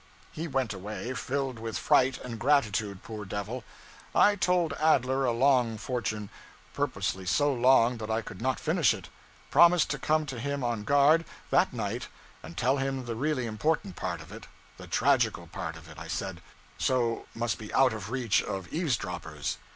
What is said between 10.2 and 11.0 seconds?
to him on